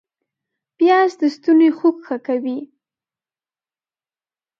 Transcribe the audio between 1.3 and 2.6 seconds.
ستوني خوږ ښه کوي